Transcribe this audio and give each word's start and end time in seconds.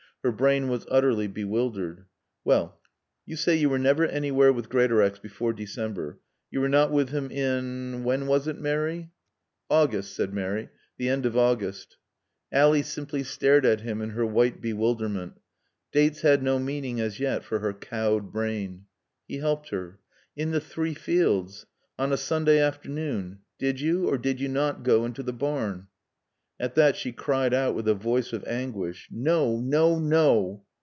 Her 0.23 0.31
brain 0.31 0.67
was 0.69 0.85
utterly 0.87 1.25
bewildered. 1.25 2.05
"Well. 2.43 2.79
You 3.25 3.35
say 3.35 3.55
you 3.55 3.71
were 3.71 3.79
never 3.79 4.05
anywhere 4.05 4.53
with 4.53 4.69
Greatorex 4.69 5.17
before 5.17 5.51
December. 5.51 6.19
You 6.51 6.61
were 6.61 6.69
not 6.69 6.91
with 6.91 7.09
him 7.09 7.31
in 7.31 8.03
when 8.03 8.27
was 8.27 8.47
it, 8.47 8.59
Mary?" 8.59 9.09
"August," 9.67 10.13
said 10.15 10.31
Mary. 10.31 10.69
"The 10.97 11.09
end 11.09 11.25
of 11.25 11.35
August." 11.35 11.97
Ally 12.51 12.81
simply 12.81 13.23
stared 13.23 13.65
at 13.65 13.81
him 13.81 13.99
in 13.99 14.11
her 14.11 14.23
white 14.23 14.61
bewilderment. 14.61 15.41
Dates 15.91 16.21
had 16.21 16.43
no 16.43 16.59
meaning 16.59 16.99
as 17.01 17.19
yet 17.19 17.43
for 17.43 17.57
her 17.57 17.73
cowed 17.73 18.31
brain. 18.31 18.85
He 19.27 19.37
helped 19.37 19.69
her. 19.69 19.97
"In 20.35 20.51
the 20.51 20.61
Three 20.61 20.93
Fields. 20.93 21.65
On 21.97 22.13
a 22.13 22.15
Sunday 22.17 22.59
afternoon. 22.59 23.39
Did 23.57 23.81
you 23.81 24.07
or 24.07 24.19
did 24.19 24.39
you 24.39 24.49
not 24.49 24.83
go 24.83 25.03
into 25.03 25.23
the 25.23 25.33
barn?" 25.33 25.87
At 26.63 26.75
that 26.75 26.95
she 26.95 27.11
cried 27.11 27.55
out 27.55 27.73
with 27.73 27.87
a 27.87 27.95
voice 27.95 28.31
of 28.33 28.43
anguish. 28.45 29.07
"No 29.09 29.59
No 29.59 29.97
No!" 29.97 30.63